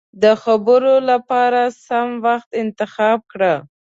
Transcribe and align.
د 0.23 0.25
خبرو 0.43 0.95
له 1.09 1.17
پاره 1.29 1.63
سم 1.85 2.07
وخت 2.25 2.49
انتخاب 2.63 3.19
کړه. 3.31 3.53